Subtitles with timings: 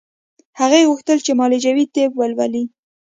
[0.59, 2.63] هغې غوښتل چې معالجوي طب ولولي